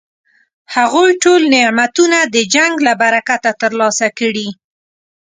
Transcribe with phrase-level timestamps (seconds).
[0.75, 4.47] هغوی ټول نعمتونه د جنګ له برکته ترلاسه کړي.